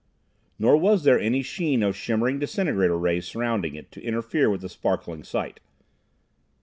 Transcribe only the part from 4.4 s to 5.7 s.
with the sparkling sight.